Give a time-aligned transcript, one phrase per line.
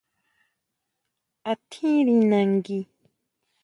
[1.51, 2.79] ¿A tjiri nangui?